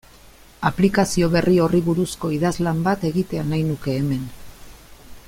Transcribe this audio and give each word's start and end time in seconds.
Aplikazio 0.69 1.27
berri 1.35 1.53
horri 1.65 1.81
buruzko 1.89 2.33
idazlan 2.37 2.83
bat 2.89 3.07
egitea 3.11 3.47
nahi 3.51 3.63
nuke 3.71 3.99
hemen. 3.99 4.29